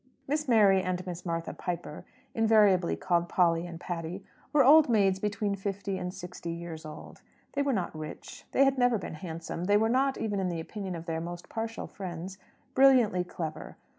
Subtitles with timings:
[0.27, 2.03] Miss Mary and Miss Martha Piper
[2.33, 7.21] (invariably called Polly and Patty) were old maids between fifty and sixty years old.
[7.53, 10.59] They were not rich; they had never been handsome; they were not, even in the
[10.59, 12.39] opinion of their most partial friends,
[12.73, 13.77] brilliantly clever.